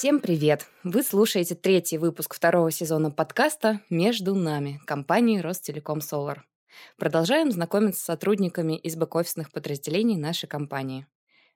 [0.00, 0.66] Всем привет!
[0.82, 6.46] Вы слушаете третий выпуск второго сезона подкаста «Между нами» компании Ростелеком Солар.
[6.96, 11.06] Продолжаем знакомиться с сотрудниками из бэк-офисных подразделений нашей компании.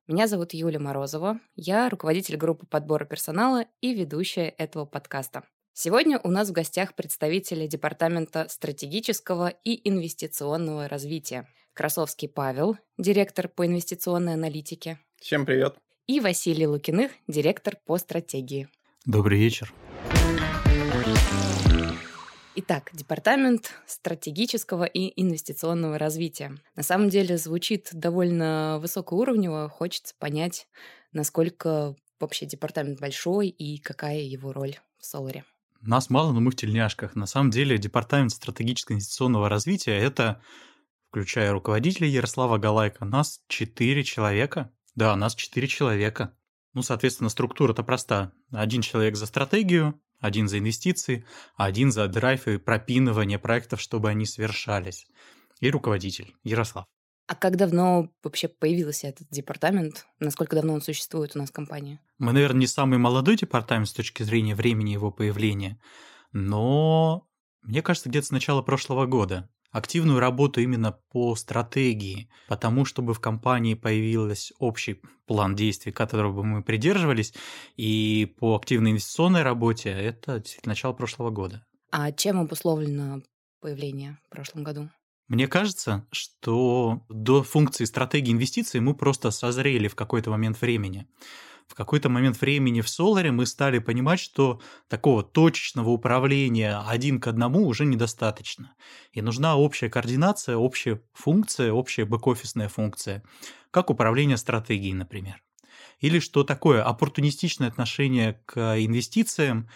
[0.07, 5.45] Меня зовут Юлия Морозова, я руководитель группы подбора персонала и ведущая этого подкаста.
[5.73, 11.49] Сегодня у нас в гостях представители Департамента стратегического и инвестиционного развития.
[11.73, 14.99] Красовский Павел, директор по инвестиционной аналитике.
[15.19, 15.79] Всем привет.
[16.07, 18.69] И Василий Лукиных, директор по стратегии.
[19.07, 19.73] Добрый вечер.
[22.57, 26.59] Итак, Департамент стратегического и инвестиционного развития.
[26.77, 29.71] На самом деле звучит довольно высокоуровнево.
[29.71, 30.69] Хочется понять,
[31.13, 35.45] насколько вообще департамент большой и какая его роль в Соларе.
[35.81, 37.17] Нас мало, но мы в тельняшках.
[37.17, 40.43] На самом деле Департамент стратегического инвестиционного развития— это,
[41.09, 44.71] включая руководителя Ярослава Галайка, нас четыре человека.
[44.95, 46.37] Да, нас четыре человека.
[46.73, 48.33] Ну, соответственно, структура-то проста.
[48.51, 51.25] Один человек за стратегию, один за инвестиции,
[51.57, 55.07] один за драйв и пропинывание проектов, чтобы они совершались.
[55.61, 56.87] И руководитель Ярослав.
[57.27, 60.07] А как давно вообще появился этот департамент?
[60.21, 62.01] Насколько давно он существует у нас в компании?
[62.19, 65.81] Мы, наверное, не самый молодой департамент с точки зрения времени его появления,
[66.33, 67.27] но
[67.63, 73.21] мне кажется, где-то с начала прошлого года активную работу именно по стратегии, потому чтобы в
[73.21, 77.35] компании появился общий план действий, которого бы мы придерживались,
[77.77, 81.67] и по активной инвестиционной работе это начало прошлого года.
[81.91, 83.23] А чем обусловлено
[83.61, 84.91] появление в прошлом году?
[85.27, 91.09] Мне кажется, что до функции стратегии инвестиций мы просто созрели в какой-то момент времени
[91.67, 97.27] в какой-то момент времени в Соларе мы стали понимать, что такого точечного управления один к
[97.27, 98.75] одному уже недостаточно.
[99.13, 103.23] И нужна общая координация, общая функция, общая бэк-офисная функция,
[103.71, 105.43] как управление стратегией, например.
[106.01, 109.69] Или что такое оппортунистичное отношение к инвестициям,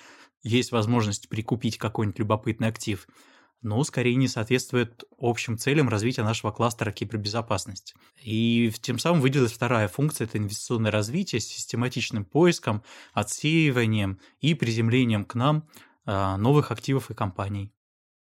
[0.42, 3.06] есть возможность прикупить какой-нибудь любопытный актив–
[3.60, 7.94] но скорее не соответствует общим целям развития нашего кластера кибербезопасности.
[8.22, 12.82] И тем самым выделилась вторая функция– это инвестиционное развитие с систематичным поиском,
[13.12, 15.68] отсеиванием и приземлением к нам
[16.04, 17.72] а, новых активов и компаний.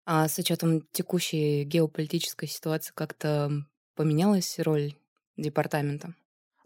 [0.05, 3.65] А с учетом текущей геополитической ситуации как-то
[3.95, 4.95] поменялась роль
[5.37, 6.15] департамента?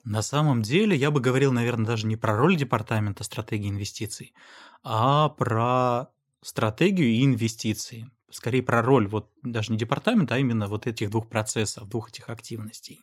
[0.04, 4.34] На самом деле я бы говорил, наверное, даже не про роль департамента стратегии инвестиций,
[4.82, 6.08] а про
[6.42, 11.28] стратегию и инвестиции скорее про роль вот даже не департамента, а именно вот этих двух
[11.28, 13.02] процессов, двух этих активностей.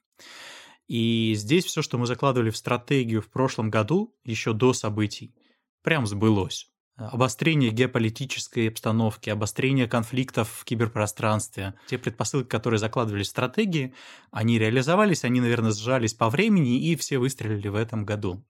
[0.87, 5.33] И здесь все, что мы закладывали в стратегию в прошлом году, еще до событий,
[5.81, 6.69] прям сбылось.
[6.95, 11.73] Обострение геополитической обстановки, обострение конфликтов в киберпространстве.
[11.87, 13.95] Те предпосылки, которые закладывали в стратегии,
[14.29, 18.45] они реализовались, они, наверное, сжались по времени, и все выстрелили в этом году.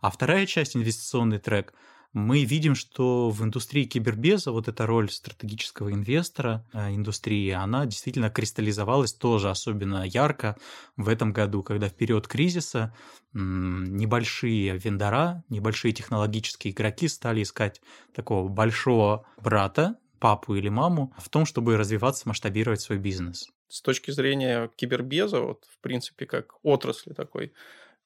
[0.00, 1.74] А вторая часть, инвестиционный трек–
[2.16, 8.30] мы видим, что в индустрии кибербеза вот эта роль стратегического инвестора э, индустрии, она действительно
[8.30, 10.56] кристаллизовалась тоже особенно ярко
[10.96, 12.94] в этом году, когда в период кризиса
[13.34, 17.82] небольшие вендора, небольшие технологические игроки стали искать
[18.14, 23.50] такого большого брата, папу или маму в том, чтобы развиваться, масштабировать свой бизнес.
[23.68, 27.52] С точки зрения кибербеза, вот в принципе как отрасли такой,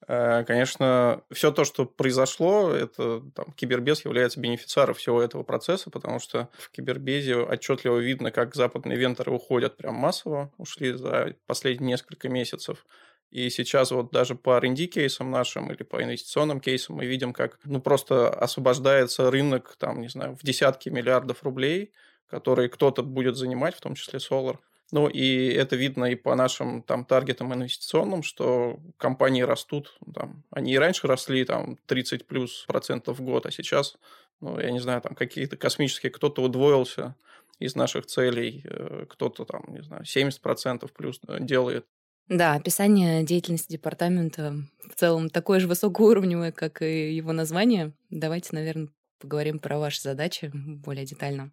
[0.07, 6.49] конечно, все то, что произошло, это там, Кибербез является бенефициаром всего этого процесса, потому что
[6.59, 12.85] в Кибербезе отчетливо видно, как западные венторы уходят прям массово, ушли за последние несколько месяцев.
[13.31, 17.59] И сейчас вот даже по R&D кейсам нашим или по инвестиционным кейсам мы видим, как
[17.65, 21.93] ну, просто освобождается рынок, там, не знаю, в десятки миллиардов рублей,
[22.27, 24.59] которые кто-то будет занимать, в том числе Solar.
[24.93, 29.97] Ну, и это видно и по нашим там таргетам инвестиционным, что компании растут.
[30.15, 33.97] Там, они и раньше росли там 30 плюс процентов в год, а сейчас,
[34.41, 37.15] ну, я не знаю, там какие-то космические, кто-то удвоился
[37.61, 41.87] из наших целей, э, кто-то там, не знаю, 70 процентов плюс э, делает.
[42.29, 44.55] Да, описание деятельности департамента
[44.89, 47.93] в целом такое же высокоуровневое, как и его название.
[48.09, 48.89] Давайте, наверное,
[49.21, 51.53] поговорим про ваши задачи более детально.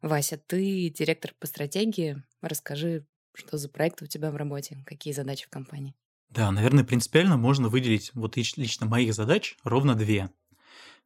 [0.00, 2.22] Вася, ты директор по стратегии.
[2.40, 5.94] Расскажи, что за проект у тебя в работе, какие задачи в компании?
[6.30, 10.30] Да, наверное, принципиально можно выделить вот лично моих задач ровно две.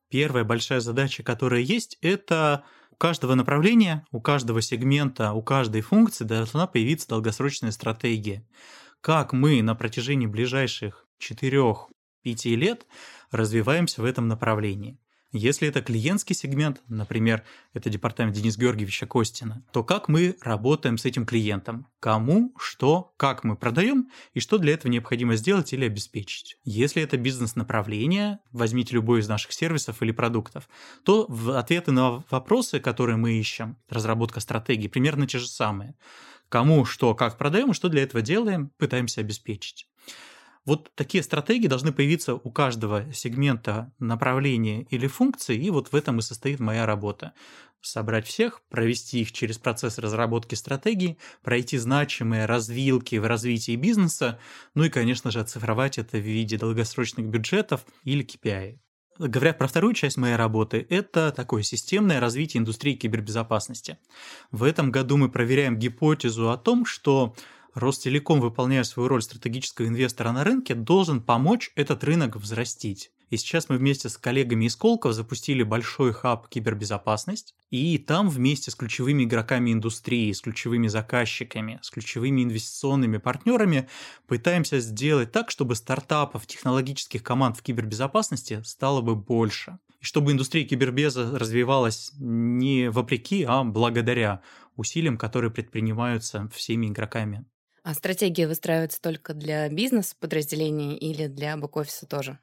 [0.09, 6.25] Первая большая задача, которая есть, это у каждого направления, у каждого сегмента, у каждой функции
[6.25, 8.47] должна появиться долгосрочная стратегия.
[9.01, 11.87] Как мы на протяжении ближайших 4-5
[12.57, 12.87] лет
[13.31, 14.99] развиваемся в этом направлении.
[15.35, 17.43] Если это клиентский сегмент, например,
[17.73, 21.87] это департамент Дениса Георгиевича Костина, то как мы работаем с этим клиентом?
[22.01, 26.59] Кому, что, как мы продаем и что для этого необходимо сделать или обеспечить?
[26.65, 30.69] Если это бизнес-направление, возьмите любой из наших сервисов или продуктов,
[31.03, 31.25] то
[31.57, 35.95] ответы на вопросы, которые мы ищем, разработка стратегии, примерно те же самые.
[36.51, 39.87] Кому, что, как продаем что для этого делаем, пытаемся обеспечить.
[40.65, 46.21] Вот такие стратегии должны появиться у каждого сегмента направления или функции, и вот в этом
[46.21, 47.33] и состоит моя работа.
[47.81, 54.39] Собрать всех, провести их через процесс разработки стратегии, пройти значимые развилки в развитии бизнеса,
[54.75, 58.79] ну и, конечно же, оцифровать это в виде долгосрочных бюджетов или KPI.
[59.19, 63.99] Говоря про вторую часть моей работы, это такое системное развитие индустрии кибербезопасности.
[64.53, 67.35] В этом году мы проверяем гипотезу о том, что
[67.75, 73.11] Ростелеком, выполняя свою роль стратегического инвестора на рынке, должен помочь этот рынок взрастить.
[73.33, 78.71] И сейчас мы вместе с коллегами из Колков запустили большой хаб кибербезопасность, и там вместе
[78.71, 83.89] с ключевыми игроками индустрии, с ключевыми заказчиками, с ключевыми инвестиционными партнерами
[84.27, 89.79] пытаемся сделать так, чтобы стартапов, технологических команд в кибербезопасности стало бы больше.
[90.01, 94.43] И чтобы индустрия кибербеза развивалась не вопреки, а благодаря
[94.77, 97.47] усилиям, которые предпринимаются всеми игроками.
[97.85, 102.41] А стратегия выстраивается только для бизнес-подразделений или для бэк-офиса тоже?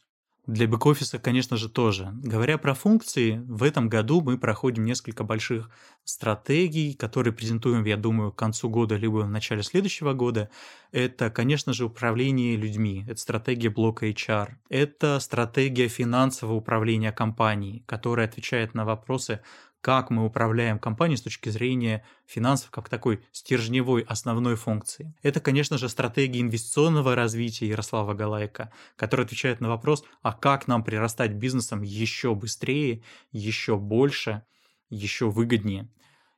[0.48, 2.12] Для бэк-офиса, конечно же, тоже.
[2.24, 5.70] Говоря про функции, в этом году мы проходим несколько больших
[6.06, 10.50] стратегий, которые презентуем, я думаю, к концу года либо в начале следующего года.
[10.92, 18.26] Это, конечно же, управление людьми, это стратегия блока HR, это стратегия финансового управления компанией, которая
[18.28, 19.42] отвечает на вопросы
[19.82, 25.16] как мы управляем компанией с точки зрения финансов как такой стержневой основной функции.
[25.22, 30.84] Это, конечно же, стратегия инвестиционного развития Ярослава Галайка, которая отвечает на вопрос, а как нам
[30.84, 34.44] прирастать бизнесом еще быстрее, еще больше,
[34.90, 35.90] еще выгоднее.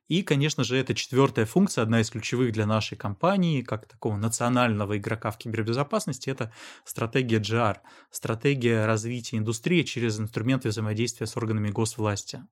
[0.08, 4.98] И, конечно же, это четвертая функция, одна из ключевых для нашей компании, как такого национального
[4.98, 6.52] игрока в кибербезопасности, это
[6.84, 7.78] стратегия GR,
[8.10, 12.42] стратегия развития индустрии через инструменты взаимодействия с органами госвласти.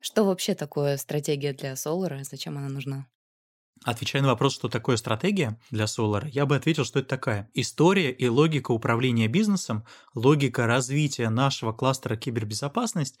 [0.00, 2.24] Что вообще такое стратегия для Solar?
[2.24, 3.06] Зачем она нужна?
[3.84, 8.10] Отвечая на вопрос, что такое стратегия для Solar, я бы ответил, что это такая история
[8.10, 13.18] и логика управления бизнесом, логика развития нашего кластера кибербезопасность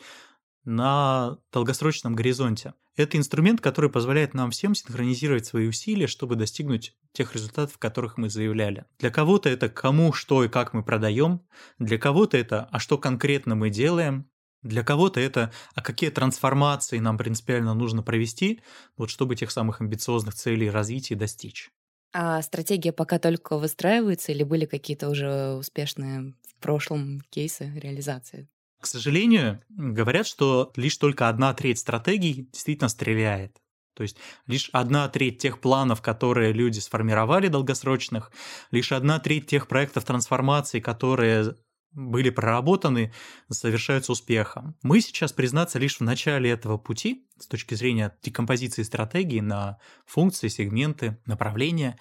[0.64, 2.74] на долгосрочном горизонте.
[2.96, 8.28] Это инструмент, который позволяет нам всем синхронизировать свои усилия, чтобы достигнуть тех результатов, которых мы
[8.28, 8.84] заявляли.
[8.98, 11.40] Для кого-то это кому, что и как мы продаем,
[11.78, 14.30] для кого-то это а что конкретно мы делаем,
[14.62, 18.60] для кого-то это, а какие трансформации нам принципиально нужно провести,
[18.96, 21.70] вот чтобы тех самых амбициозных целей развития достичь.
[22.12, 28.48] А стратегия пока только выстраивается или были какие-то уже успешные в прошлом кейсы реализации?
[28.80, 33.56] К сожалению, говорят, что лишь только одна треть стратегий действительно стреляет.
[33.94, 34.16] То есть
[34.46, 38.32] лишь одна треть тех планов, которые люди сформировали долгосрочных,
[38.70, 41.56] лишь одна треть тех проектов трансформации, которые
[41.92, 43.12] были проработаны,
[43.50, 44.76] совершаются успехом.
[44.82, 50.48] Мы сейчас, признаться, лишь в начале этого пути с точки зрения декомпозиции стратегии на функции,
[50.48, 51.98] сегменты, направления.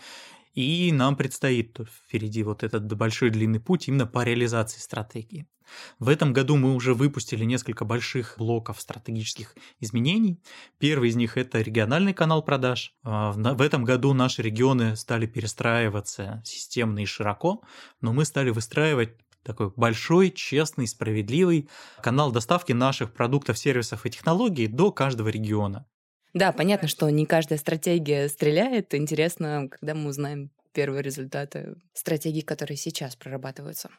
[0.53, 5.47] И нам предстоит впереди вот этот большой длинный путь именно по реализации стратегии.
[6.00, 10.41] В этом году мы уже выпустили несколько больших блоков стратегических изменений.
[10.80, 12.94] Первый из них это региональный канал продаж.
[13.03, 17.62] А, в этом году наши регионы стали перестраиваться системно и широко,
[18.01, 19.12] но мы стали выстраивать
[19.43, 21.69] такой большой, честный, справедливый
[22.01, 25.86] канал доставки наших продуктов, сервисов и технологий до каждого региона.
[26.34, 28.93] Да, понятно, что не каждая стратегия стреляет.
[28.93, 33.89] Интересно, когда мы узнаем первые результаты стратегий, которые сейчас прорабатываются.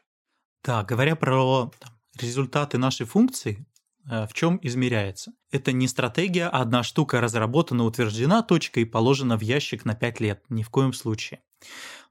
[0.64, 3.66] Да, говоря про там, результаты нашей функции,
[4.08, 5.32] э, в чем измеряется?
[5.50, 10.20] Это не стратегия, а одна штука разработана, утверждена, точка и положена в ящик на 5
[10.20, 10.44] лет.
[10.48, 11.40] Ни в коем случае.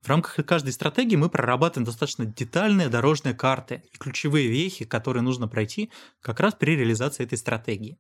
[0.02, 5.48] В рамках каждой стратегии мы прорабатываем достаточно детальные дорожные карты и ключевые вехи, которые нужно
[5.48, 5.92] пройти
[6.22, 7.98] как раз при реализации этой стратегии.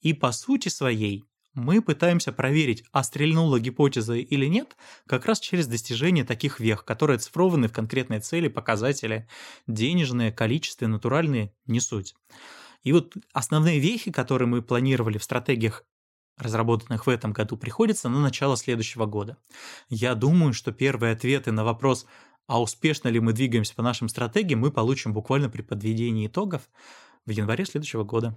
[0.00, 1.24] И по сути своей
[1.56, 4.76] мы пытаемся проверить, а стрельнула гипотеза или нет,
[5.06, 9.26] как раз через достижение таких вех, которые оцифрованы в конкретные цели, показатели,
[9.66, 12.14] денежные, количественные, натуральные, не суть.
[12.82, 15.84] И вот основные вехи, которые мы планировали в стратегиях
[16.38, 19.36] разработанных в этом году, приходится на начало следующего года.
[19.88, 22.06] Я думаю, что первые ответы на вопрос,
[22.46, 26.68] а успешно ли мы двигаемся по нашим стратегиям, мы получим буквально при подведении итогов
[27.24, 28.36] в январе следующего года.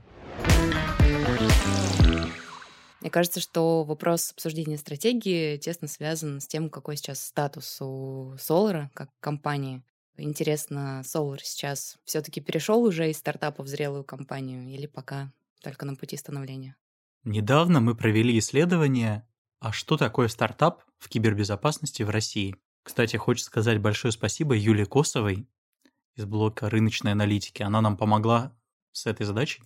[3.01, 8.88] Мне кажется, что вопрос обсуждения стратегии тесно связан с тем, какой сейчас статус у Solar
[8.94, 9.84] как компании.
[10.18, 15.96] Интересно, Solar сейчас все-таки перешел уже из стартапа в зрелую компанию или пока только на
[15.96, 16.75] пути становления?
[17.23, 19.27] Недавно мы провели исследование,
[19.59, 22.55] а что такое стартап в кибербезопасности в России.
[22.83, 25.47] Кстати, хочу сказать большое спасибо Юлии Косовой
[26.15, 27.61] из блока рыночной аналитики.
[27.61, 28.55] Она нам помогла
[28.91, 29.63] с этой задачей.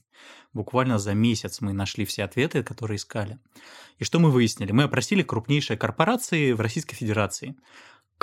[0.51, 3.39] Буквально за месяц мы нашли все ответы, которые искали.
[3.97, 4.71] И что мы выяснили?
[4.71, 7.55] Мы опросили крупнейшие корпорации в Российской Федерации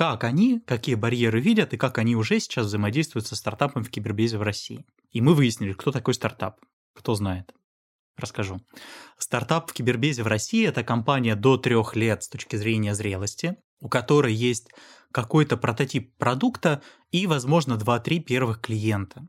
[0.01, 4.39] как они, какие барьеры видят и как они уже сейчас взаимодействуют со стартапом в кибербезе
[4.39, 4.87] в России.
[5.11, 6.59] И мы выяснили, кто такой стартап.
[6.95, 7.53] Кто знает?
[8.17, 8.61] Расскажу.
[9.19, 13.89] Стартап в кибербезе в России– это компания до трех лет с точки зрения зрелости, у
[13.89, 14.69] которой есть
[15.13, 19.27] какой-то прототип продукта и, возможно, 2-3 первых клиента.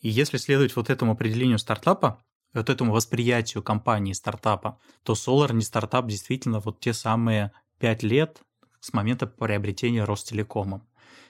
[0.00, 5.62] И если следовать вот этому определению стартапа, вот этому восприятию компании стартапа, то Solar не
[5.62, 8.40] стартап действительно вот те самые 5 лет
[8.80, 10.86] с момента приобретения Ростелекомом.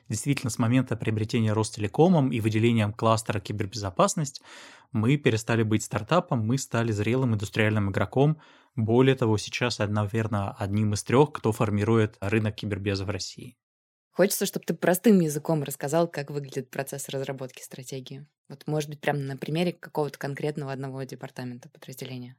[0.08, 4.42] Действительно, с момента приобретения Ростелекомом и выделением кластера кибербезопасность
[4.92, 8.40] мы перестали быть стартапом, мы стали зрелым индустриальным игроком.
[8.76, 13.56] Более того, сейчас, наверное, одним из трех, кто формирует рынок кибербеза в России.
[14.12, 18.26] Хочется, чтобы ты простым языком рассказал, как выглядит процесс разработки стратегии.
[18.48, 22.36] Вот, может быть, прямо на примере какого-то конкретного одного департамента подразделения.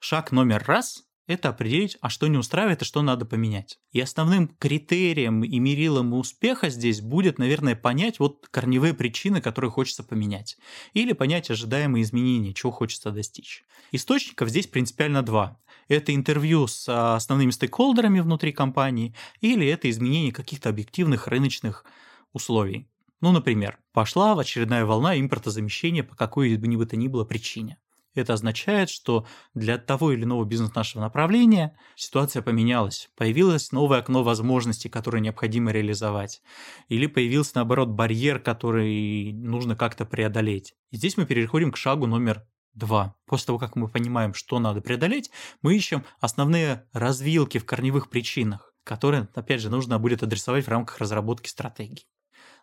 [0.00, 3.78] Шаг номер раз это определить, а что не устраивает и что надо поменять.
[3.92, 10.02] И основным критерием и мерилом успеха здесь будет, наверное, понять вот корневые причины, которые хочется
[10.02, 10.56] поменять.
[10.94, 13.62] Или понять ожидаемые изменения, чего хочется достичь.
[13.92, 15.60] Источников здесь принципиально два.
[15.86, 21.84] Это интервью с а, основными стейкхолдерами внутри компании, или это изменение каких-то объективных рыночных
[22.32, 22.88] условий.
[23.20, 27.78] Ну, например, пошла очередная волна импортозамещения по какой бы ни бы то ни было причине.
[28.18, 33.08] Это означает, что для того или иного бизнес нашего направления ситуация поменялась.
[33.16, 36.42] Появилось новое окно возможностей, которое необходимо реализовать.
[36.88, 40.74] Или появился, наоборот, барьер, который нужно как-то преодолеть.
[40.90, 42.44] И здесь мы переходим к шагу номер
[42.74, 43.16] два.
[43.26, 45.30] После того, как мы понимаем, что надо преодолеть,
[45.62, 50.98] мы ищем основные развилки в корневых причинах, которые, опять же, нужно будет адресовать в рамках
[50.98, 52.06] разработки стратегии.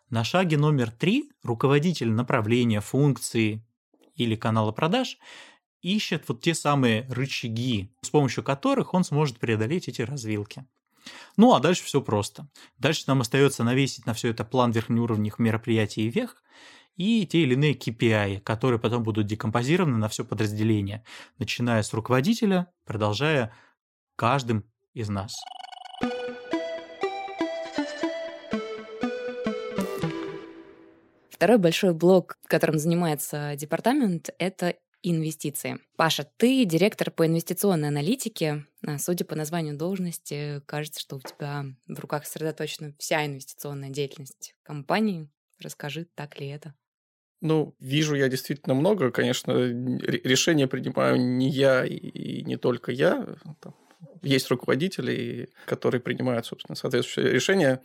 [0.08, 3.66] На шаге номер три руководитель направления, функции,
[4.16, 5.18] или канала продаж,
[5.82, 10.66] ищет вот те самые рычаги, с помощью которых он сможет преодолеть эти развилки.
[11.36, 12.48] Ну а дальше все просто.
[12.78, 16.42] Дальше нам остается навесить на все это план верхнеуровневых мероприятий и вех,
[16.96, 21.04] и те или иные KPI, которые потом будут декомпозированы на все подразделение,
[21.38, 23.54] начиная с руководителя, продолжая
[24.16, 25.36] каждым из нас.
[31.36, 35.78] Второй большой блок, которым занимается департамент, это инвестиции.
[35.96, 38.64] Паша, ты директор по инвестиционной аналитике.
[38.86, 44.54] А, судя по названию должности, кажется, что у тебя в руках сосредоточена вся инвестиционная деятельность
[44.62, 45.28] компании.
[45.60, 46.74] Расскажи, так ли это?
[47.42, 49.10] Ну, вижу я действительно много.
[49.10, 53.36] Конечно, решения принимаю не я и не только я.
[53.60, 53.74] Там
[54.22, 57.82] есть руководители, которые принимают, собственно, соответствующие решения.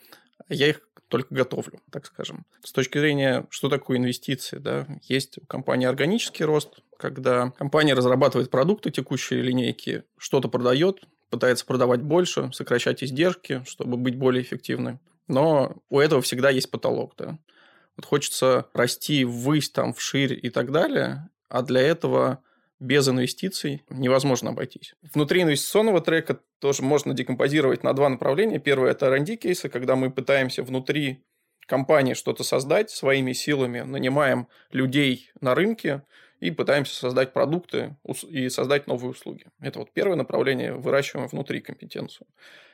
[0.50, 2.46] Я их только готовлю, так скажем.
[2.64, 8.50] С точки зрения, что такое инвестиции, да, есть у компании органический рост, когда компания разрабатывает
[8.50, 15.00] продукты текущей линейки, что-то продает, пытается продавать больше, сокращать издержки, чтобы быть более эффективной.
[15.28, 17.38] Но у этого всегда есть потолок, да.
[17.98, 22.42] Вот хочется расти ввысь, там, вширь и так далее, а для этого
[22.82, 24.96] без инвестиций невозможно обойтись.
[25.14, 28.60] Внутри инвестиционного трека тоже можно декомпозировать на два направления.
[28.60, 31.24] Первое– это R&D кейсы, когда мы пытаемся внутри
[31.68, 36.02] компании что-то создать своими силами, нанимаем людей на рынке
[36.40, 37.96] и пытаемся создать продукты
[38.28, 39.46] и создать новые услуги.
[39.60, 42.28] Это вот первое направление, выращиваем внутри компетенцию.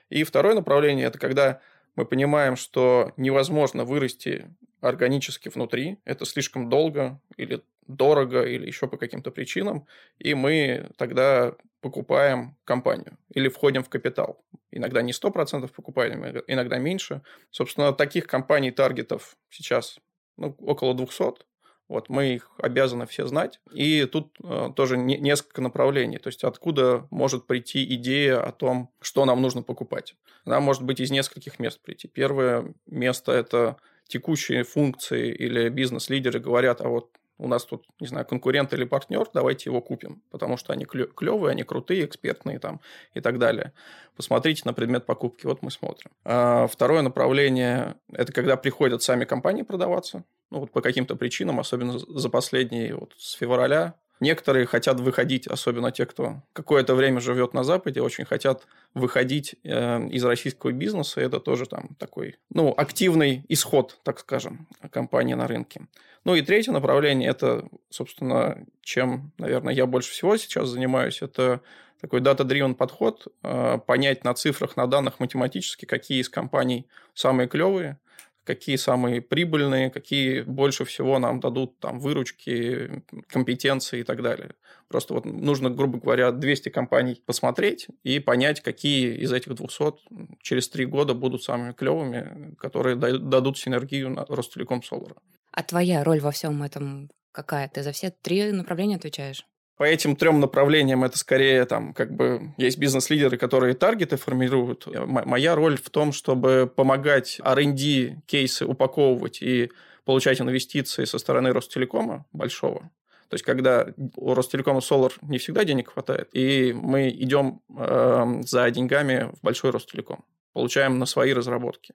[0.09, 1.59] И второе направление– это когда
[1.97, 8.97] мы понимаем, что невозможно вырасти органически внутри, это слишком долго или дорого или еще по
[8.97, 9.87] каким-то причинам,
[10.19, 14.43] и мы тогда покупаем компанию или входим в капитал.
[14.71, 17.21] Иногда не 100% покупаем, иногда меньше.
[17.51, 19.99] Собственно, таких компаний таргетов сейчас
[20.37, 21.45] ну, около 200.
[21.87, 23.61] Вот мы их обязаны все знать.
[23.71, 26.17] И тут э, тоже не, несколько направлений.
[26.17, 30.15] То есть, откуда может прийти идея о том, что нам нужно покупать.
[30.43, 32.09] Она может быть из нескольких мест прийти.
[32.09, 33.77] Первое место– это
[34.07, 39.27] текущие функции или бизнес-лидеры говорят, а вот у нас тут, не знаю, конкурент или партнер,
[39.33, 42.81] давайте его купим, потому что они клевые, они крутые, экспертные там
[43.13, 43.73] и так далее.
[44.15, 46.11] Посмотрите на предмет покупки, вот мы смотрим.
[46.25, 51.99] А второе направление– это когда приходят сами компании продаваться, ну вот по каким-то причинам, особенно
[51.99, 57.63] за последние, вот с февраля, Некоторые хотят выходить, особенно те, кто какое-то время живет на
[57.63, 61.21] Западе, очень хотят выходить э, из российского бизнеса.
[61.21, 65.87] Это тоже там такой, ну, активный исход, так скажем, компании на рынке.
[66.23, 71.61] Ну и третье направление, это, собственно, чем, наверное, я больше всего сейчас занимаюсь, это
[72.01, 77.99] такой data-driven подход, э, понять на цифрах, на данных математически, какие из компаний самые клевые,
[78.47, 84.51] какие самые прибыльные, какие больше всего нам дадут там выручки, компетенции и так далее.
[84.87, 90.69] Просто вот нужно, грубо говоря, 200 компаний посмотреть и понять, какие из этих 200 через
[90.69, 95.17] три года будут самыми клевыми, которые дадут синергию на Ростелеком Солара.
[95.51, 97.67] А твоя роль во всем этом какая?
[97.67, 99.45] Ты за все три направления отвечаешь?
[99.77, 104.87] По этим трем направлениям это скорее там как бы есть бизнес-лидеры, которые таргеты формируют.
[105.05, 109.71] Моя роль в том, чтобы помогать R&D кейсы упаковывать и
[110.03, 112.89] получать инвестиции со стороны Ростелекома большого.
[113.29, 118.71] То есть, когда у Ростелекома Solar не всегда денег хватает, и мы идем э, за
[118.71, 121.93] деньгами в большой Ростелеком, получаем на свои разработки.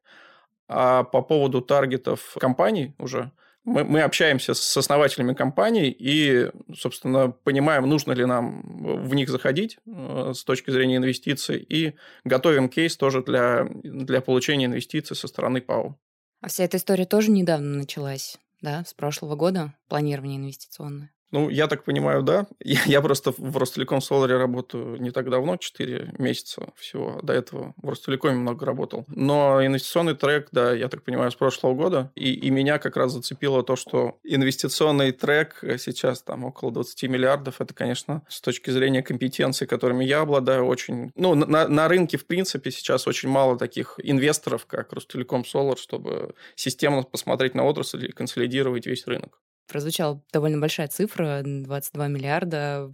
[0.69, 3.33] А по поводу таргетов компаний уже,
[3.65, 8.63] мы, мы общаемся с основателями компаний и, собственно, понимаем, нужно ли нам
[9.05, 14.67] в них заходить э, с точки зрения инвестиций, и готовим кейс тоже для, для получения
[14.67, 15.97] инвестиций со стороны ПАО.
[16.41, 21.13] А вся эта история тоже недавно началась, да, с прошлого года, планирование инвестиционное?
[21.33, 22.47] Ну, я так понимаю, да.
[22.65, 27.21] Я, я просто в Ростелеком Соларе работаю не так давно, 4 месяца всего.
[27.23, 29.05] До этого в Ростелекоме много работал.
[29.09, 32.13] Но инвестиционный трек, да, я так понимаю, с прошлого года.
[32.15, 37.61] И, и меня как раз зацепило то, что инвестиционный трек сейчас там около 20 миллиардов.
[37.61, 41.13] Это, конечно, с точки зрения компетенций, которыми я обладаю, очень...
[41.15, 46.35] Ну, на, на рынке, в принципе, сейчас очень мало таких инвесторов, как Ростелеком Солар, чтобы
[46.55, 52.93] системно посмотреть на отрасль и консолидировать весь рынок прозвучала довольно большая цифра, 22 миллиарда.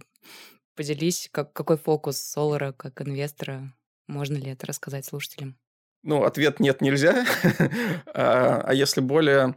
[0.75, 3.73] Поделись, как, какой фокус Солара как инвестора?
[4.07, 5.57] Можно ли это рассказать слушателям?
[6.03, 7.25] Ну, ответ нет, нельзя.
[8.13, 9.55] а, а если более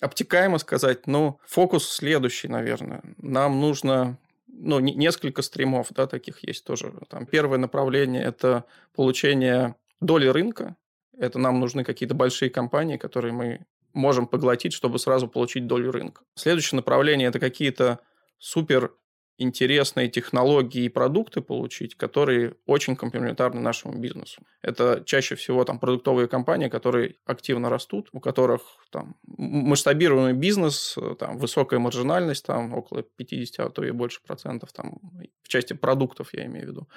[0.00, 3.02] обтекаемо сказать, ну, фокус следующий, наверное.
[3.18, 6.92] Нам нужно ну, несколько стримов, да, таких есть тоже.
[7.08, 10.76] Там первое направление– это получение доли рынка.
[11.16, 16.22] Это нам нужны какие-то большие компании, которые мы можем поглотить, чтобы сразу получить долю рынка.
[16.34, 18.00] Следующее направление– это какие-то
[18.38, 18.92] супер
[19.36, 24.42] интересные технологии и продукты получить, которые очень комплементарны нашему бизнесу.
[24.62, 31.38] Это чаще всего там продуктовые компании, которые активно растут, у которых там масштабируемый бизнес, там
[31.38, 35.00] высокая маржинальность, там около 50, а то и больше процентов, там
[35.42, 36.88] в части продуктов я имею в виду.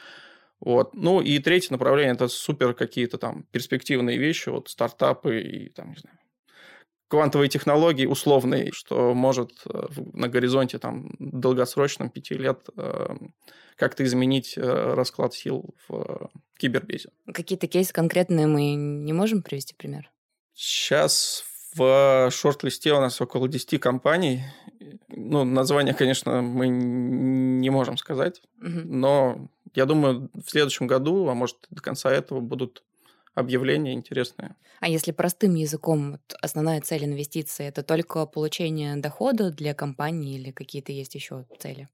[0.59, 0.93] Вот.
[0.93, 5.97] Ну и третье направление– это супер какие-то там перспективные вещи, вот стартапы и там, не
[5.97, 6.17] знаю,
[7.07, 13.15] квантовые технологии условные, что может э, на горизонте там долгосрочном пяти лет э,
[13.75, 17.09] как-то изменить э, расклад сил в кибербезе.
[17.33, 20.11] Какие-то кейсы конкретные мы не можем привести пример?
[20.53, 24.43] Сейчас в шорт-листе у нас около 10 компаний.
[25.09, 28.81] Ну, название, конечно, мы не можем сказать, угу.
[28.85, 32.83] но я думаю, в следующем году, а может до конца этого будут
[33.37, 34.55] объявления интересные.
[34.79, 40.51] А если простым языком, вот основная цель инвестиции это только получение дохода для компании или
[40.51, 41.87] какие-то есть еще цели?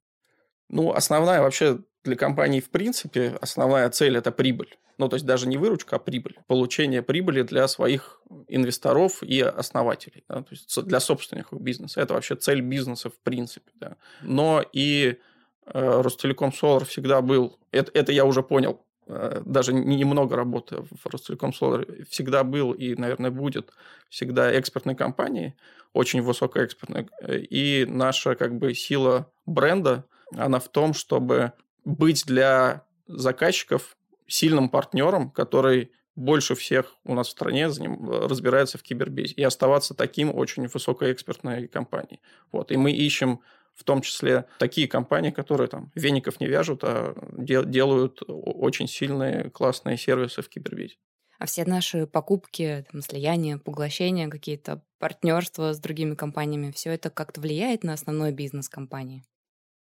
[0.70, 4.78] Ну, основная вообще для компании в принципе, основная цель это прибыль.
[4.98, 6.38] Ну, то есть даже не выручка, а прибыль.
[6.48, 10.24] Получение прибыли для своих инвесторов и основателей.
[10.30, 10.44] Да?
[10.44, 12.02] То есть для собственников бизнеса.
[12.02, 13.72] Это вообще цель бизнеса в принципе.
[13.80, 13.98] Да?
[14.22, 15.18] Но и
[15.66, 21.52] э, Ростелеком Солар всегда был, это, это я уже понял, даже немного работы в Ростелеком
[21.52, 23.72] Solar всегда был и, наверное, будет
[24.10, 25.56] всегда экспортной компанией,
[25.94, 27.08] очень высокоэкспортной.
[27.28, 31.54] И наша как бы сила бренда, она в том, чтобы
[31.86, 39.34] быть для заказчиков сильным партнером, который больше всех у нас в стране разбирается в кибербезе,
[39.34, 42.22] и оставаться таким очень высокоэкспертной компанией.
[42.52, 42.72] Вот.
[42.72, 43.42] И мы ищем
[43.76, 49.98] в том числе такие компании, которые там веников не вяжут, а делают очень сильные классные
[49.98, 50.96] сервисы в кибербезе.
[51.40, 57.42] А все наши покупки, там, слияния, поглощения, какие-то партнерства с другими компаниями, все это как-то
[57.42, 59.26] влияет на основной бизнес компании?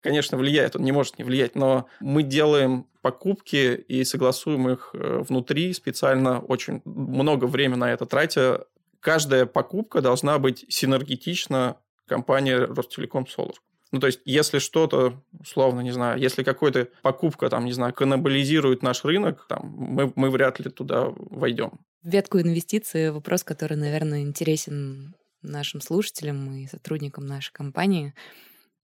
[0.00, 5.22] Конечно, влияет, он не может не влиять, но мы делаем покупки и согласуем их э,
[5.28, 8.66] внутри специально, очень много времени на это тратя.
[9.00, 13.56] Каждая покупка должна быть синергетична компании Ростелеком Solar.
[13.92, 18.82] Ну, то есть, если что-то, условно, не знаю, если какая-то покупка, там, не знаю, каннибализирует
[18.82, 21.80] наш рынок, там, мы, мы вряд ли туда войдем.
[22.02, 28.14] В ветку инвестиций вопрос, который, наверное, интересен нашим слушателям и сотрудникам нашей компании.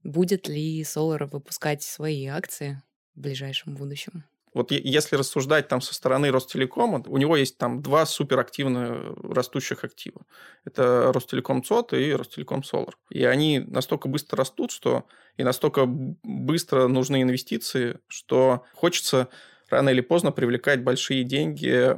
[0.02, 2.82] Будет ли Solar выпускать свои акции
[3.14, 4.24] в ближайшем будущем?
[4.56, 10.22] Вот если рассуждать там со стороны Ростелекома, у него есть там два суперактивно растущих актива.
[10.64, 12.96] Это Ростелеком ЦОТ и Ростелеком Солар.
[13.10, 15.04] И они настолько быстро растут, что
[15.36, 19.28] и настолько быстро нужны инвестиции, что хочется
[19.68, 21.94] рано или поздно привлекать большие деньги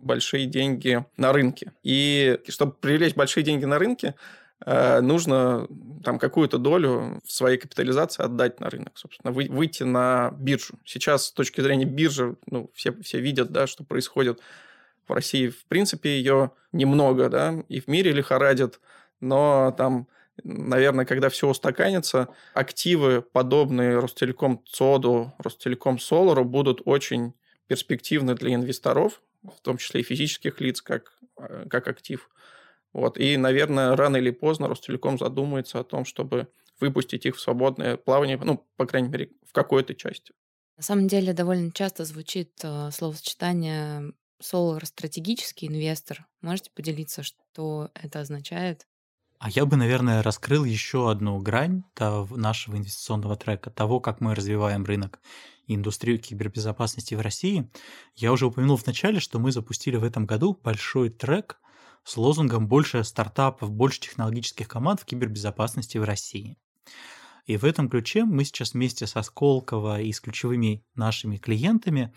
[0.00, 1.72] большие деньги на рынке.
[1.82, 4.47] И чтобы привлечь большие деньги на рынке, Э,
[5.00, 5.66] нужно
[6.04, 10.78] там какую-то долю своей капитализации отдать на рынок, собственно, вы, выйти на биржу.
[10.84, 14.40] Сейчас с точки зрения биржи, ну, все, все видят, да, что происходит
[15.06, 15.48] в России.
[15.48, 18.80] В принципе, ее немного, да, и в мире лихорадит,
[19.20, 20.06] но там
[20.44, 27.34] наверное, когда все устаканится, активы, подобные Ростелеком ЦОДу, Ростелеком Солару, будут очень
[27.66, 32.28] перспективны для инвесторов, в том числе и физических лиц, как, э, как актив.
[32.92, 33.18] Вот.
[33.18, 36.48] И, наверное, рано или поздно Ростелеком задумается о том, чтобы
[36.80, 40.32] выпустить их в свободное плавание, ну, по крайней мере, в какой-то части.
[40.76, 46.26] На самом деле довольно часто звучит э, словосочетание «Solar стратегический инвестор».
[46.40, 48.86] Можете поделиться, что это означает?
[49.40, 54.84] А я бы, наверное, раскрыл еще одну грань нашего инвестиционного трека, того, как мы развиваем
[54.84, 55.20] рынок
[55.66, 57.70] и индустрию кибербезопасности в России.
[58.16, 61.60] Я уже упомянул в начале, что мы запустили в этом году большой трек
[62.08, 66.56] с лозунгом «Больше стартапов, больше технологических команд в кибербезопасности в России».
[67.44, 72.14] И в этом ключе мы сейчас вместе со Сколково и с ключевыми нашими клиентами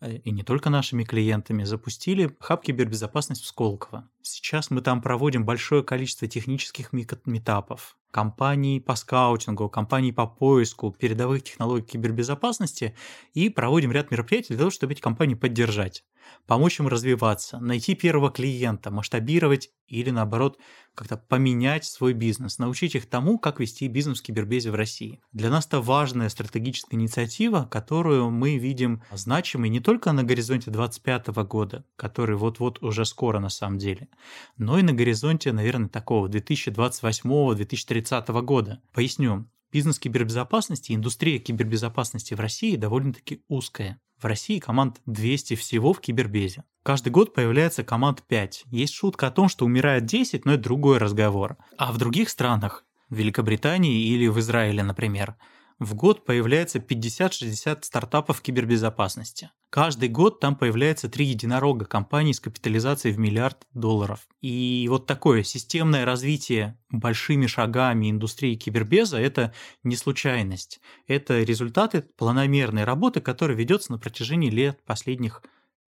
[0.00, 4.08] э, и не только нашими клиентами, запустили хаб кибербезопасность в Сколково.
[4.22, 11.42] Сейчас мы там проводим большое количество технических метапов, компаний по скаутингу, компаний по поиску передовых
[11.42, 12.94] технологий кибербезопасности
[13.34, 16.04] и проводим ряд мероприятий для того, чтобы эти компании поддержать
[16.46, 20.58] помочь им развиваться, найти первого клиента, масштабировать или, наоборот,
[20.94, 25.20] как-то поменять свой бизнес, научить их тому, как вести бизнес в кибербезе в России.
[25.32, 31.28] Для нас это важная стратегическая инициатива, которую мы видим значимой не только на горизонте 2025
[31.46, 34.08] года, который вот-вот уже скоро на самом деле,
[34.56, 37.97] но и на горизонте, наверное, такого 2028-2030
[38.42, 38.80] года.
[38.92, 39.48] Поясню.
[39.70, 44.00] Бизнес кибербезопасности, индустрия кибербезопасности в России довольно-таки узкая.
[44.20, 46.64] В России команд 200 всего в кибербезе.
[46.82, 48.64] Каждый год появляется команд 5.
[48.66, 51.56] Есть шутка о том, что умирает 10, но это другой разговор.
[51.76, 55.36] А в других странах, в Великобритании или в Израиле, например,
[55.78, 59.50] в год появляется 50-60 стартапов кибербезопасности.
[59.70, 64.26] Каждый год там появляется три единорога компаний с капитализацией в миллиард долларов.
[64.40, 69.52] И вот такое системное развитие большими шагами индустрии кибербеза– это
[69.82, 70.80] не случайность.
[71.06, 75.42] Это результаты планомерной работы, которая ведется на протяжении лет последних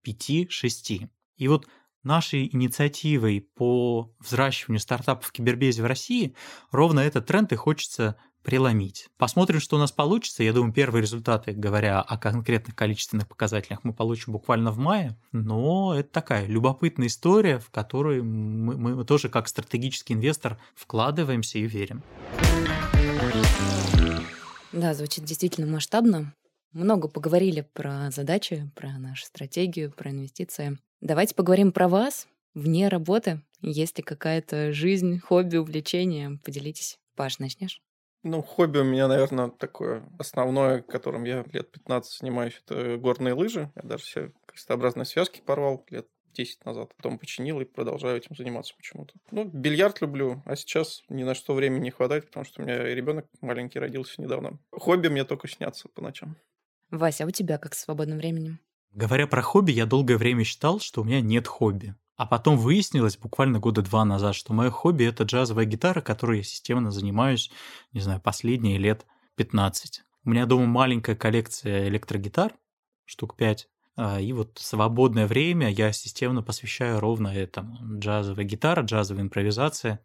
[0.07, 1.09] 5-6.
[1.37, 1.67] И вот
[2.03, 6.35] нашей инициативой по взращиванию стартапов в кибербезе в России
[6.71, 9.09] ровно этот тренд и хочется преломить.
[9.19, 10.43] Посмотрим, что у нас получится.
[10.43, 15.19] Я думаю, первые результаты, говоря о конкретных количественных показателях, мы получим буквально в мае.
[15.33, 21.67] Но это такая любопытная история, в которую мы, мы тоже как стратегический инвестор вкладываемся и
[21.67, 22.03] верим.
[24.73, 26.35] Да, звучит действительно масштабно.
[26.73, 30.79] Много поговорили про задачи, про нашу стратегию, про инвестиции.
[31.01, 33.41] Давайте поговорим про вас вне работы.
[33.63, 36.39] Есть ли какая-то жизнь, хобби, увлечение?
[36.45, 36.99] Поделитесь.
[37.17, 37.81] Паш, начнешь?
[38.23, 43.73] Ну, хобби у меня, наверное, такое основное, которым я лет 15 занимаюсь, это горные лыжи.
[43.77, 46.95] Я даже все крестообразные связки порвал лет 10 назад.
[46.97, 49.15] Потом починил и продолжаю этим заниматься почему-то.
[49.31, 52.83] Ну, бильярд люблю, а сейчас ни на что времени не хватает, потому что у меня
[52.83, 54.59] ребенок маленький родился недавно.
[54.71, 56.37] Хобби мне только снятся по ночам.
[56.91, 58.61] Вася, а у тебя как с свободным временем?
[58.93, 61.95] Говоря про хобби, я долгое время считал, что у меня нет хобби.
[62.17, 66.43] А потом выяснилось буквально года два назад, что мое хобби— это джазовая гитара, которой я
[66.43, 67.51] системно занимаюсь,
[67.93, 70.03] не знаю, последние лет 15.
[70.25, 72.53] У меня дома маленькая коллекция электрогитар,
[73.07, 73.69] штук 5.
[73.97, 77.79] А, и вот свободное время я системно посвящаю ровно этому.
[77.99, 80.05] Джазовая гитара, джазовая импровизация,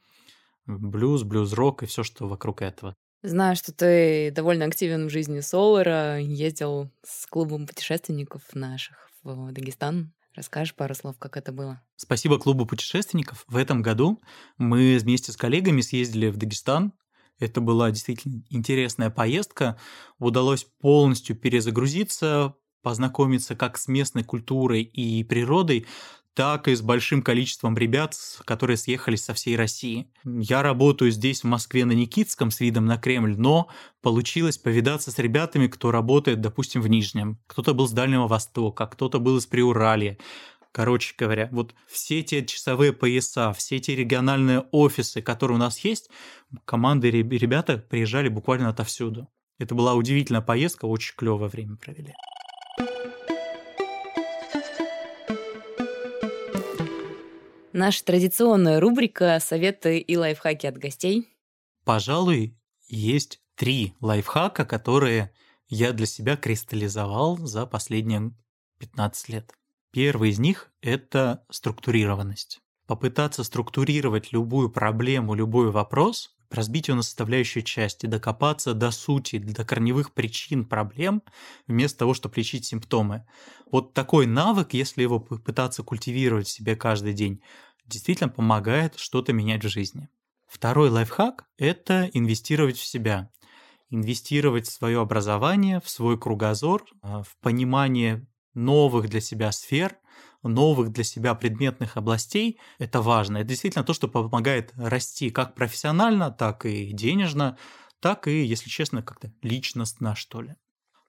[0.65, 2.95] блюз, блюз-рок и все, что вокруг этого.
[3.25, 10.13] Знаю, что ты довольно активен в жизни Солара, ездил с клубом путешественников наших в Дагестан.
[10.35, 11.81] Расскажешь пару слов, как это было?
[11.95, 13.43] Спасибо клубу путешественников.
[13.47, 14.21] В этом году
[14.59, 16.93] мы вместе с коллегами съездили в Дагестан.
[17.39, 19.79] Это была действительно интересная поездка.
[20.19, 25.87] Удалось полностью перезагрузиться, познакомиться как с местной культурой и природой,
[26.35, 30.11] так и с большим количеством ребят, которые съехались со всей России.
[30.25, 33.69] Я работаю здесь, в Москве, на Никитском, с видом на Кремль, но
[34.01, 37.39] получилось повидаться с ребятами, кто работает, допустим, в Нижнем.
[37.47, 40.17] Кто-то был с Дальнего Востока, кто-то был из Приуралья.
[40.73, 46.09] Короче говоря, вот все те часовые пояса, все те региональные офисы, которые у нас есть,
[46.65, 49.29] команды ребята приезжали буквально отовсюду.
[49.57, 52.13] Это была удивительная поездка, очень клевое время провели.
[57.77, 61.27] Наша традиционная рубрика «Советы и лайфхаки от гостей».
[61.83, 62.57] Пожалуй,
[62.87, 65.33] есть три лайфхака, которые
[65.67, 68.31] я для себя кристаллизовал за последние
[68.79, 69.51] 15 лет.
[69.91, 72.61] Первый из них– это структурированность.
[72.87, 79.65] Попытаться структурировать любую проблему, любой вопрос, разбить ее на составляющие части, докопаться до сути, до
[79.65, 81.23] корневых причин проблем,
[81.67, 83.25] вместо того, чтобы лечить симптомы.
[83.71, 87.41] Вот такой навык, если его пытаться культивировать в себе каждый день,
[87.85, 90.09] действительно помогает что-то менять в жизни.
[90.47, 93.29] Второй лайфхак– это инвестировать в себя.
[93.89, 99.97] Инвестировать в свое образование, в свой кругозор, а, в понимание новых для себя сфер,
[100.47, 103.37] новых для себя предметных областей, это важно.
[103.37, 107.57] Это действительно то, что помогает расти как профессионально, так и денежно,
[107.99, 110.55] так и, если честно, как-то личностно, что ли.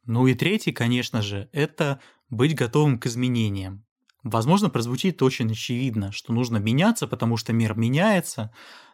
[0.04, 3.84] Ну и третий, конечно же, это быть готовым к изменениям.
[4.22, 8.52] Возможно, прозвучит очень очевидно, что нужно меняться, потому что мир меняется,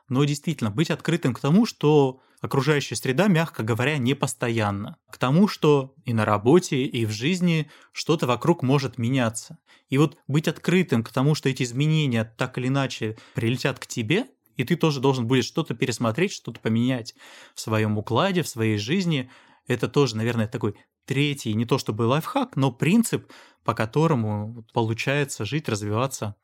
[0.08, 4.98] но действительно быть открытым к тому, что окружающая среда, мягко говоря, не постоянна.
[5.10, 9.58] К тому, что и на работе, и в жизни что-то вокруг может меняться.
[9.88, 14.26] И вот быть открытым к тому, что эти изменения так или иначе прилетят к тебе,
[14.56, 17.14] и ты тоже должен будешь что-то пересмотреть, что-то поменять
[17.54, 19.30] в своем укладе, в своей жизни.
[19.68, 20.74] Это тоже, наверное, такой
[21.06, 23.30] третий, не то чтобы лайфхак, но принцип,
[23.64, 26.34] по которому получается жить, развиваться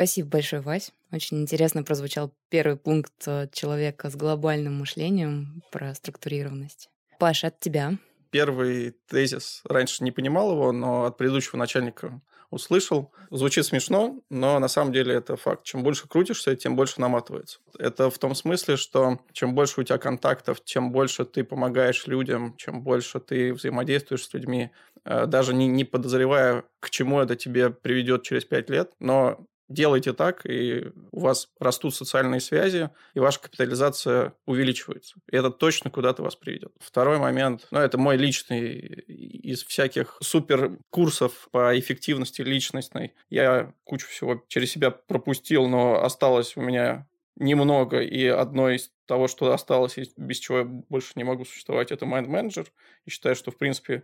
[0.00, 0.92] Спасибо большое, Вась.
[1.12, 6.88] Очень интересно прозвучал первый пункт э, человека с глобальным мышлением про структурированность.
[7.18, 7.98] Паша, от тебя.
[8.30, 13.12] Первый тезис, раньше не понимал его, но от предыдущего начальника услышал.
[13.30, 15.64] Звучит смешно, но на самом деле это факт.
[15.64, 17.58] Чем больше крутишься, тем больше наматывается.
[17.78, 22.54] Это в том смысле, что чем больше у тебя контактов, чем больше ты помогаешь людям,
[22.56, 24.70] чем больше ты взаимодействуешь с людьми,
[25.04, 30.12] э, даже не, не подозревая, к чему это тебе приведет через пять лет, но делайте
[30.12, 35.16] так, и у вас растут социальные связи, и ваша капитализация увеличивается.
[35.30, 36.72] И это точно куда-то вас приведет.
[36.80, 43.14] Второй момент, ну, это мой личный из всяких супер курсов по эффективности личностной.
[43.30, 49.28] Я кучу всего через себя пропустил, но осталось у меня немного, и одно из того,
[49.28, 52.66] что осталось, без чего я больше не могу существовать, это Mind Manager.
[53.06, 54.02] И считаю, что, в принципе,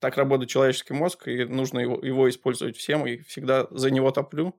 [0.00, 4.58] так работает человеческий мозг, и нужно его, его использовать всем, и всегда за него топлю.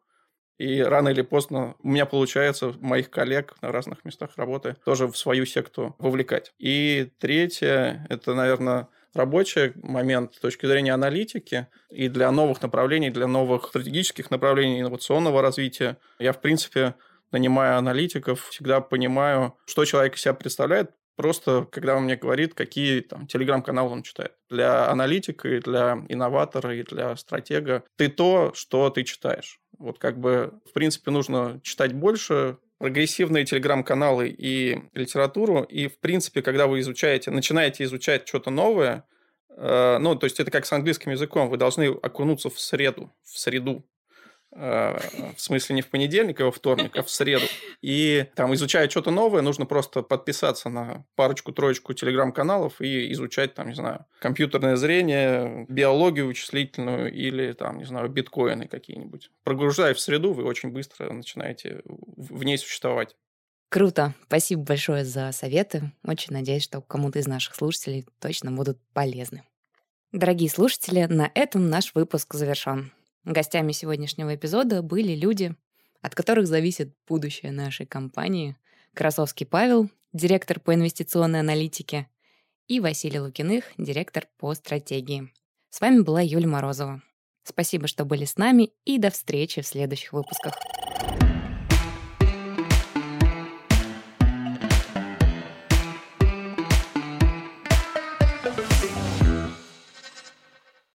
[0.58, 5.18] И рано или поздно у меня получается моих коллег на разных местах работы тоже в
[5.18, 6.54] свою секту вовлекать.
[6.60, 13.28] И третье, это, наверное, рабочий момент с точки зрения аналитики и для новых направлений, для
[13.28, 15.98] новых стратегических направлений инновационного развития.
[16.20, 16.96] Я, в принципе,
[17.32, 23.02] нанимая аналитиков, всегда понимаю, что человек из себя представляет, просто когда он мне говорит, какие
[23.02, 24.34] там телеграм-каналы он читает.
[24.50, 29.60] Для аналитика и для инноватора и для стратега ты то, что ты читаешь.
[29.78, 35.64] Вот как бы, в принципе, нужно читать больше, прогрессивные телеграм-каналы и литературу.
[35.64, 39.06] И, в принципе, когда вы изучаете, начинаете изучать что-то новое,
[39.56, 43.40] э, ну, то есть это как с английским языком, вы должны окунуться в среду, в
[43.40, 43.86] среду.
[44.56, 44.98] Э,
[45.36, 47.46] в смысле не в понедельник, а во вторник, а в среду.
[47.82, 53.76] И там, изучая что-то новое, нужно просто подписаться на парочку-троечку телеграм-каналов и изучать, там, не
[53.76, 59.32] знаю, компьютерное зрение, биологию вычислительную или, там, не знаю, биткоины какие-нибудь.
[59.44, 63.16] Прогружая в среду, вы очень быстро начинаете в ней существовать.
[63.70, 64.14] Круто.
[64.28, 65.92] Спасибо большое за советы.
[66.04, 69.42] Очень надеюсь, что кому-то из наших слушателей точно будут полезны.
[70.12, 72.92] Дорогие слушатели, на этом наш выпуск завершен.
[73.26, 75.56] Гостями сегодняшнего эпизода были люди,
[76.02, 78.58] от которых зависит будущее нашей компании.
[78.94, 82.08] Красовский Павел, директор по инвестиционной аналитике,
[82.68, 85.32] и Василий Лукиных, директор по стратегии.
[85.70, 87.02] С вами была Юлия Морозова.
[87.44, 90.54] Спасибо, что были с нами, и до встречи в следующих выпусках.